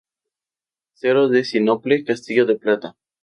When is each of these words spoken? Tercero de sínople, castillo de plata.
Tercero 0.95 1.29
de 1.29 1.43
sínople, 1.43 2.03
castillo 2.03 2.47
de 2.47 2.55
plata. 2.55 2.95